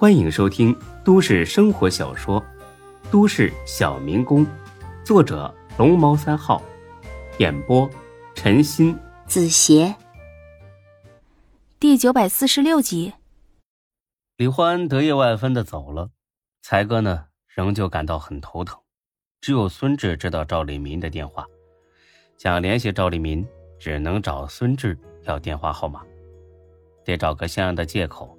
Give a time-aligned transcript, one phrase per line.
[0.00, 0.72] 欢迎收听
[1.04, 2.40] 都市生活小说
[3.10, 4.46] 《都市小民工》，
[5.04, 6.62] 作者龙猫三号，
[7.38, 7.90] 演播
[8.32, 9.96] 陈鑫、子邪，
[11.80, 13.12] 第九百四十六集。
[14.36, 16.10] 李欢得意万分的走了，
[16.62, 18.78] 才哥呢仍旧感到很头疼。
[19.40, 21.44] 只有孙志知道赵立民的电话，
[22.36, 23.44] 想联系赵立民，
[23.80, 26.02] 只能找孙志要电话号码，
[27.04, 28.37] 得找个像样的借口。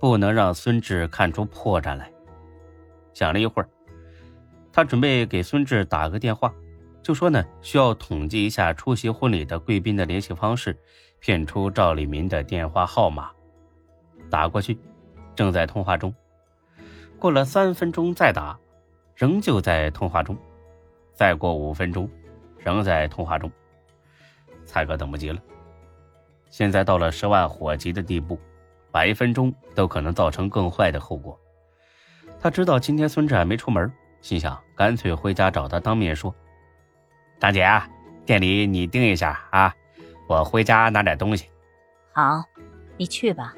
[0.00, 2.10] 不能让孙志看出破绽来。
[3.12, 3.68] 想了一会儿，
[4.72, 6.54] 他准备给孙志打个电话，
[7.02, 10.78] 就说呢需要统计一下出席婚礼的贵宾的联系方式，
[11.18, 13.30] 骗出赵立民的电话号码。
[14.30, 14.78] 打过去，
[15.34, 16.14] 正在通话中。
[17.18, 18.56] 过了三分钟再打，
[19.16, 20.36] 仍旧在通话中。
[21.12, 22.08] 再过五分钟，
[22.58, 23.50] 仍在通话中。
[24.64, 25.40] 蔡哥等不及了，
[26.50, 28.38] 现在到了十万火急的地步。
[28.92, 31.38] 晚一分钟都可能造成更坏的后果。
[32.40, 36.34] 他知道今天孙志还没出门，心想干脆回家找他当面说
[37.38, 37.88] ：“大姐啊，
[38.24, 39.74] 店里你盯一下啊，
[40.28, 41.46] 我回家拿点东西。
[42.12, 42.42] ”“好，
[42.96, 43.54] 你去吧。”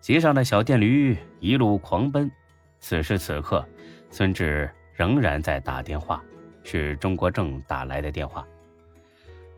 [0.00, 2.30] 骑上了小电驴，一路狂奔。
[2.78, 3.66] 此时此刻，
[4.10, 6.22] 孙志仍然在打电话，
[6.62, 8.46] 是中国正打来的电话。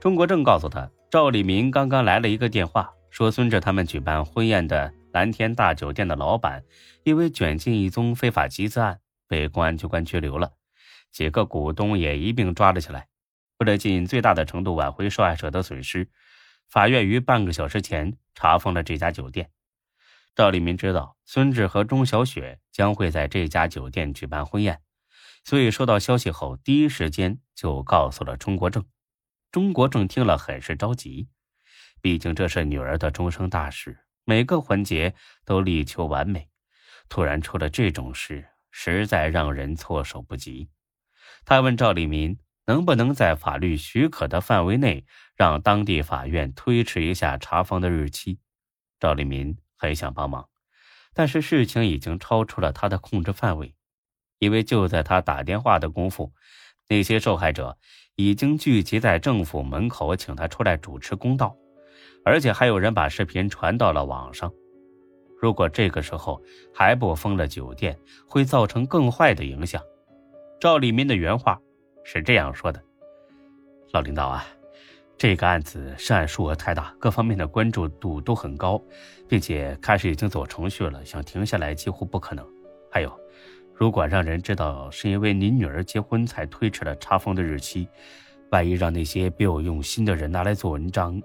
[0.01, 2.91] 中国正告诉他，赵立民刚刚来了一个电话。
[3.11, 6.63] 说孙志他们举办婚宴的蓝天大酒店的老板，
[7.05, 10.53] 因为卷进一宗非法集资案，被公安机关拘留了，
[11.11, 13.09] 几个股东也一并抓了起来。
[13.59, 16.09] 为了尽最大的程度挽回受害者的损失，
[16.69, 19.51] 法院于半个小时前查封了这家酒店。
[20.37, 24.81] 赵立民知道孙志和钟小雪将会在这家酒店举办婚宴，
[25.43, 28.85] 所以收到消息后，第一时间就告诉了钟国正。
[29.51, 31.27] 钟国正听了很是着急。
[32.01, 36.49] 毕竟这是女儿的终生大事，每个环节都力求完美。
[37.09, 40.69] 突然出了这种事，实在让人措手不及。
[41.45, 48.39] 他问赵立民能不能在法律许可的范围内，让当地法院推迟一下查封的日期。
[49.01, 50.49] 赵立民很想帮忙，
[51.15, 53.75] 但是事情已经超出了他的控制范围，
[54.39, 56.35] 因为就在他打电话的功夫，
[56.89, 57.79] 那些受害者
[58.17, 61.57] 已经聚集在政府门口，请他出来主持公道。
[62.25, 64.53] 而且还有人把视频传到了网上。
[65.41, 66.43] 如果这个时候
[66.75, 67.97] 还不封了酒店，
[68.27, 69.81] 会造成更坏的影响。
[70.61, 71.61] 赵立民的原话
[72.03, 72.83] 是这样说的
[73.95, 74.45] ：“老领导啊，
[75.17, 78.83] 这个案子涉案数额太大，各方面的关注度都很高，
[79.29, 82.45] 并且开始已经走程序了，想停下来几乎不可能。
[82.91, 83.21] 还有，
[83.73, 87.89] 如果让人知道是因为您女儿结婚才推迟了查封的日期，
[88.51, 91.23] 万一让那些别有用心的人拿来做文章。”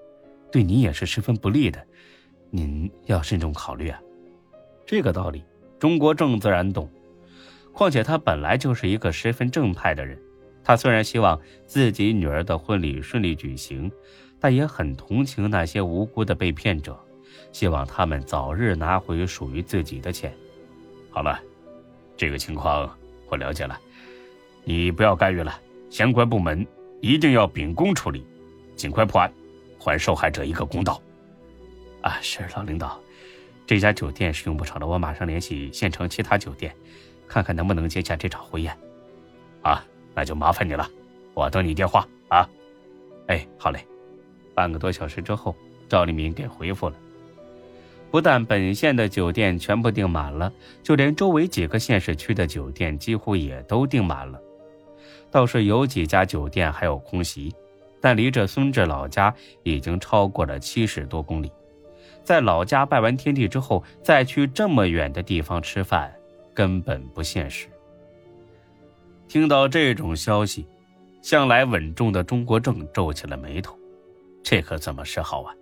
[0.53, 1.83] 对你也是十分不利的，
[2.51, 3.99] 您要慎重考虑啊。
[4.85, 5.43] 这个道理，
[5.79, 6.87] 中国正自然懂。
[7.71, 10.15] 况且他本来就是一个十分正派的人，
[10.63, 13.91] 他虽然希望自己女儿的婚礼顺利举行，
[14.39, 16.95] 但也很同情那些无辜的被骗者，
[17.51, 20.31] 希望他们早日拿回属于自己的钱。
[21.09, 21.41] 好了，
[22.15, 22.95] 这个情况
[23.27, 23.75] 我了解了，
[24.63, 25.59] 你不要干预了，
[25.89, 26.63] 相关部门
[27.01, 28.23] 一定要秉公处理，
[28.75, 29.33] 尽快破案。
[29.83, 31.01] 还受害者一个公道，
[32.01, 32.97] 啊，是老领导，
[33.67, 36.73] 这家酒店是用不成了，我马上联系县城其他酒店，
[37.27, 38.73] 看看能不能接下这场婚宴。
[39.61, 39.83] 啊，
[40.15, 40.89] 那就麻烦你了，
[41.33, 42.47] 我等你电话啊。
[43.27, 43.85] 哎，好嘞。
[44.55, 45.55] 半个多小时之后，
[45.89, 46.95] 赵立民给回复了，
[48.11, 54.39] 不但本县的酒店全部订满了，就连周围几个县市区的酒店几乎也都订满了，
[55.31, 57.53] 倒是有几家酒店还有空席。
[58.03, 59.33] 但离着孙志老家
[59.63, 61.49] 已经超过了七十多公里，
[62.21, 66.13] 在老家拜完天地之后，再去这么远的地方吃饭，
[66.53, 67.69] 根本不现实。
[69.29, 70.67] 听到这种消息，
[71.21, 73.73] 向来稳重的钟国正皱起了眉头，
[74.43, 75.55] 这可怎么是好啊？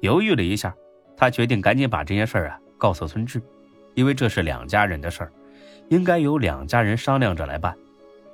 [0.00, 0.74] 犹豫了一下，
[1.18, 3.42] 他决定赶紧把这件事啊告诉孙志，
[3.92, 5.32] 因为这是两家人的事儿，
[5.90, 7.76] 应该由两家人商量着来办。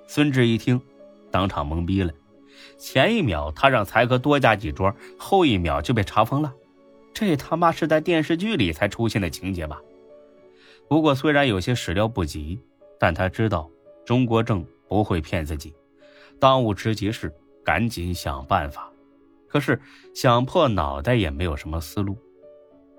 [0.06, 0.80] 孙志一听，
[1.32, 2.12] 当场懵逼了。
[2.78, 6.52] 前一秒他让才哥多加几桌，后一秒就被查封了，
[7.12, 9.80] 这他妈是在电视剧里才出现的情节吧？
[10.88, 12.60] 不过虽然有些始料不及，
[12.98, 13.70] 但他知道
[14.04, 15.74] 钟国正不会骗自己，
[16.38, 17.32] 当务之急是
[17.64, 18.90] 赶紧想办法。
[19.48, 19.80] 可是
[20.14, 22.16] 想破脑袋也没有什么思路。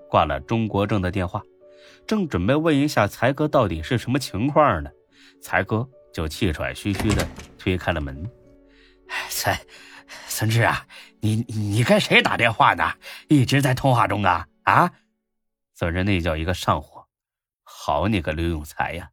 [0.08, 1.42] 挂了钟国正的电话，
[2.06, 4.90] 正准备问一下才哥到底是什么情况呢，
[5.40, 7.26] 才哥就气喘吁吁的
[7.58, 8.28] 推开了门。
[9.46, 9.64] 哎
[10.26, 10.86] 孙志啊，
[11.20, 12.94] 你你跟谁打电话呢？
[13.28, 14.92] 一直在通话中啊啊！
[15.74, 17.08] 孙志那叫一个上火，
[17.62, 19.10] 好你个刘永才呀！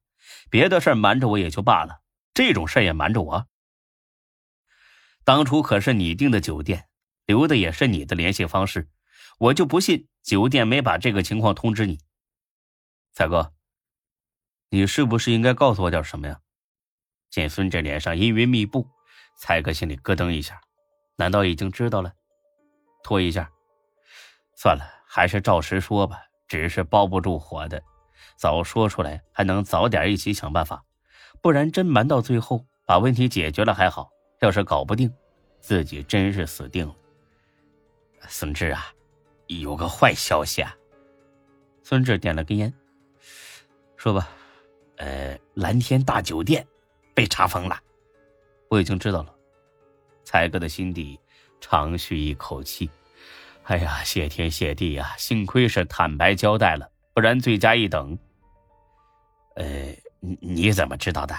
[0.50, 2.02] 别的事瞒着我也就罢了，
[2.34, 3.48] 这种事也瞒着我。
[5.24, 6.88] 当初可是你订的酒店，
[7.26, 8.90] 留的也是你的联系方式，
[9.38, 12.00] 我就不信酒店没把这个情况通知你。
[13.14, 13.54] 彩哥，
[14.70, 16.40] 你是不是应该告诉我点什么呀？
[17.30, 18.90] 见孙志脸上阴云密布，
[19.44, 20.62] 彩哥心里咯噔一下，
[21.18, 22.14] 难道已经知道了？
[23.04, 23.52] 拖一下，
[24.56, 26.22] 算了，还是照实说吧。
[26.48, 27.84] 只是包不住火的，
[28.38, 30.82] 早说出来还能早点一起想办法，
[31.42, 34.10] 不然真瞒到最后，把问题解决了还好，
[34.40, 35.14] 要是搞不定，
[35.60, 36.96] 自己真是死定了。
[38.30, 38.94] 孙志啊，
[39.48, 40.74] 有个坏消息啊！
[41.84, 42.74] 孙志点了根烟，
[43.98, 44.30] 说吧，
[44.96, 46.66] 呃，蓝天大酒店
[47.14, 47.78] 被查封了，
[48.74, 49.32] 我已经知道了。
[50.24, 51.20] 才哥的心底
[51.62, 52.90] 长吁一口气。
[53.66, 55.14] 哎呀，谢天谢地呀！
[55.16, 58.18] 幸亏是坦白交代了，不然罪加一等。
[59.56, 61.36] 呃，你你怎么知道的？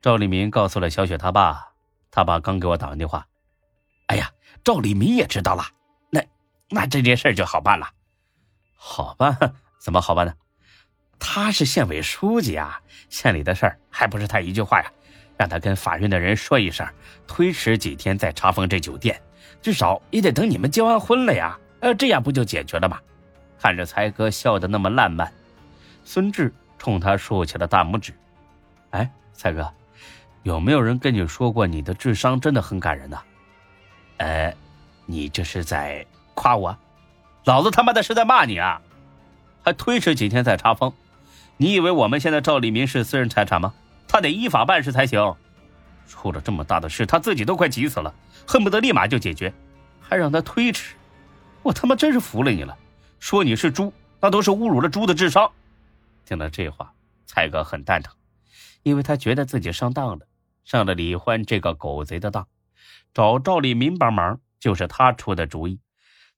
[0.00, 1.72] 赵立民告诉了小雪他爸，
[2.10, 3.26] 他爸刚给我打完电话。
[4.06, 4.32] 哎呀，
[4.64, 5.64] 赵立民也知道了，
[6.10, 6.24] 那
[6.70, 7.92] 那这件事就好办了。
[8.74, 9.36] 好办？
[9.78, 10.34] 怎么好办呢？
[11.18, 12.80] 他是县委书记啊，
[13.10, 14.90] 县里的事儿还不是他一句话呀？
[15.36, 16.86] 让他跟法院的人说一声，
[17.26, 19.20] 推迟几天再查封这酒店。
[19.62, 22.98] 至少也得等你们结完婚了呀，呃，这样不就解决了吗？
[23.58, 25.32] 看着才哥笑得那么烂漫，
[26.04, 28.12] 孙志冲他竖起了大拇指。
[28.90, 29.68] 哎，才哥，
[30.42, 33.18] 有没有人跟你说过你的智商真的很感人呢？
[34.18, 34.54] 呃，
[35.04, 36.76] 你这是在夸我？
[37.44, 38.80] 老子他妈的是在骂你啊！
[39.64, 40.92] 还推迟几天再查封？
[41.56, 43.74] 你以为我们现在赵立民是私人财产吗？
[44.16, 45.36] 他得依法办事才行。
[46.08, 48.14] 出了这么大的事，他自己都快急死了，
[48.48, 49.52] 恨不得立马就解决，
[50.00, 50.94] 还让他推迟，
[51.62, 52.74] 我他妈真是服了你了！
[53.20, 55.52] 说你是猪，那都是侮辱了猪的智商。
[56.24, 56.94] 听到这话，
[57.26, 58.14] 蔡哥很蛋疼，
[58.84, 60.26] 因为他觉得自己上当了，
[60.64, 62.48] 上了李欢这个狗贼的当，
[63.12, 65.78] 找赵立民帮忙就是他出的主意，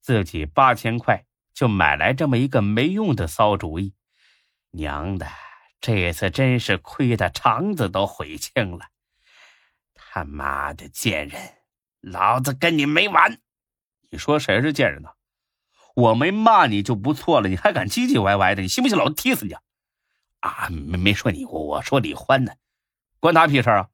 [0.01, 3.95] 自己八千块就买来这么一个没用的骚主意，
[4.73, 5.29] 娘的，
[5.81, 8.89] 这次真是亏得肠子都悔青了。
[9.95, 11.59] 他妈的贱人，
[12.01, 13.41] 老子跟你没完！
[14.11, 15.11] 你说谁是贱人呢？
[15.95, 18.63] 我没骂你就不错了，你还敢唧唧歪歪的？
[18.63, 19.55] 你信不信老子踢死你？
[20.41, 22.55] 啊，没没说你，我我说李欢呢，
[23.21, 23.89] 关他屁事啊！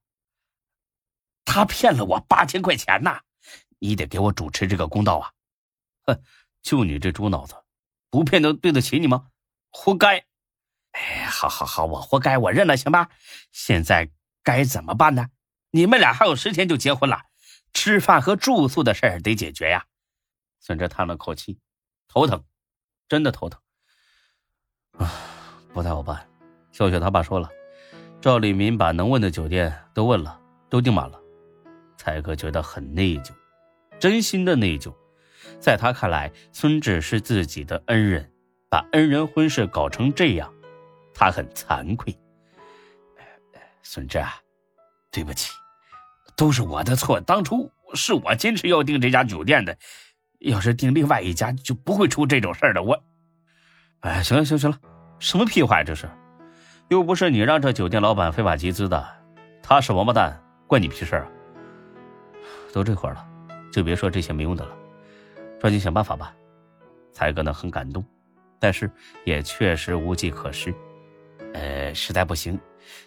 [1.45, 3.21] 他骗了我八千块钱呐，
[3.79, 5.33] 你得给我主持这个公道啊！
[6.07, 6.23] 哼，
[6.63, 7.55] 就你这猪脑子，
[8.11, 9.29] 不骗都对得起你吗？
[9.71, 10.25] 活该！
[10.93, 13.09] 哎，好好好，我活该，我认了，行吧？
[13.51, 14.09] 现在
[14.45, 15.31] 该怎么办呢？
[15.73, 17.23] 你们俩还有十天就结婚了，
[17.73, 19.87] 吃饭和住宿的事儿得解决呀。
[20.61, 21.59] 孙志叹了口气，
[22.07, 22.45] 头疼，
[23.09, 23.61] 真的头疼。
[24.93, 25.11] 啊，
[25.73, 26.29] 不太好办。
[26.71, 27.51] 小雪他爸说了，
[28.21, 30.41] 赵立民把能问的酒店都问了，
[30.71, 31.21] 都订满了。
[31.97, 33.33] 才哥觉得很内疚，
[33.99, 34.95] 真心的内疚。
[35.59, 38.33] 在他看来，孙志是自己的恩人，
[38.71, 40.55] 把恩人婚事搞成这样，
[41.15, 42.15] 他很惭愧。
[43.83, 44.35] 孙志啊，
[45.11, 45.53] 对不起。
[46.37, 49.77] 都是我的错，当初是我坚持要订这家酒店的，
[50.41, 52.83] 要是订另外一家，就不会出这种事儿的。
[52.83, 53.01] 我，
[54.01, 54.79] 哎，行了，行行了，
[55.21, 56.11] 什么屁话呀这是？
[56.89, 59.07] 又不是你让这酒店老板非法集资的，
[59.63, 61.27] 他是王八蛋，关你屁事啊？
[62.73, 63.25] 都这会儿了，
[63.71, 64.77] 就别说这些没用的了，
[65.61, 66.35] 抓紧想办法吧。
[67.13, 68.05] 才哥呢很感动，
[68.59, 68.91] 但是
[69.25, 70.75] 也确实无计可施。
[71.95, 72.59] 实在不行，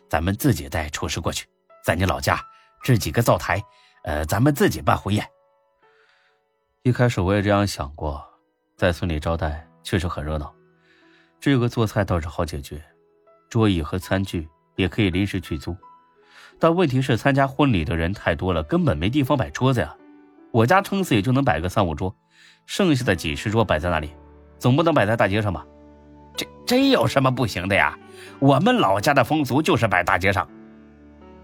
[0.09, 1.45] 咱们自己带厨师过去，
[1.83, 2.39] 在你老家。
[2.83, 3.61] 置几个灶台，
[4.03, 5.27] 呃，咱们自己办婚宴。
[6.83, 8.23] 一开始我也这样想过，
[8.77, 10.53] 在村里招待确实很热闹，
[11.39, 12.81] 这个做菜倒是好解决，
[13.49, 15.75] 桌椅和餐具也可以临时去租。
[16.59, 19.93] 但问题是参加婚礼的人太多了，根本没地方摆桌子呀。
[20.51, 22.15] 我家撑死也就能摆个三五桌，
[22.67, 24.11] 剩下的几十桌摆在哪里？
[24.59, 25.65] 总不能摆在大街上吧？
[26.67, 27.97] 这真有什么不行的呀？
[28.39, 30.47] 我们老家的风俗就是摆大街上。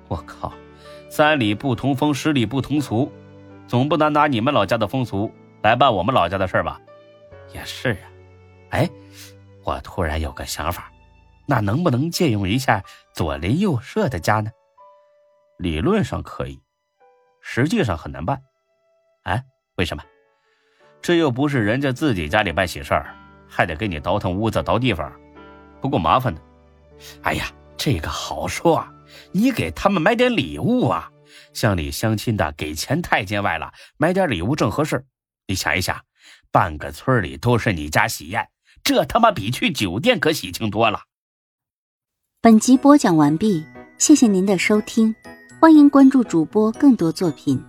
[0.09, 0.53] 我靠！
[1.09, 3.09] 三里不同风，十里不同俗，
[3.65, 6.79] 总不能拿你们老家的风俗来办我们老家的事吧？
[7.53, 8.05] 也是啊，
[8.71, 8.89] 哎，
[9.63, 10.91] 我突然有个想法，
[11.47, 14.51] 那能不能借用一下左邻右舍的家呢？
[15.57, 16.59] 理论上可以，
[17.41, 18.41] 实际上很难办。
[19.23, 19.41] 哎，
[19.77, 20.03] 为什么？
[21.01, 23.15] 这又不是人家自己家里办喜事儿，
[23.53, 25.11] 还得给你倒腾屋子、倒地方，
[25.79, 26.41] 不够麻烦的。
[27.21, 27.45] 哎呀，
[27.77, 28.77] 这个好说。
[28.77, 28.89] 啊
[29.31, 31.11] 你给他们买点礼物啊，
[31.53, 35.05] 乡里乡亲的给钱太见外了，买点礼物正合适。
[35.45, 36.01] 你想一想，
[36.51, 38.49] 半个村里都是你家喜宴，
[38.83, 41.01] 这他妈比去酒店可喜庆多了。
[42.41, 43.63] 本集播讲完毕，
[43.99, 45.13] 谢谢您的收听，
[45.61, 47.63] 欢迎关注主播更多作品。